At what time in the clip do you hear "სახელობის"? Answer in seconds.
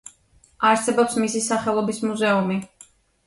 1.49-2.01